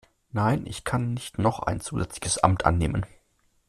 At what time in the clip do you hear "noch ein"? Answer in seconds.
1.37-1.79